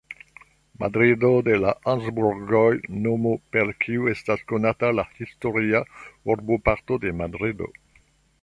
[0.83, 2.71] Madrido de la Habsburgoj,
[3.03, 5.83] nomo per kiu estas konata la historia
[6.37, 7.71] urboparto de Madrido.